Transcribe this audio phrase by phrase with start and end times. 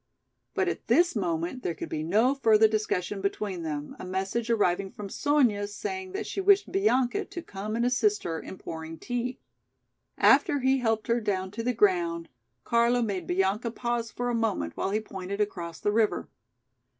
[0.55, 4.89] But at this moment there could be no further discussion between them, a message arriving
[4.89, 9.37] from Sonya saying that she wished Bianca to come and assist her in pouring tea.
[10.17, 12.29] After he helped her down to the ground,
[12.63, 16.27] Carlo made Bianca pause for a moment while he pointed across the river.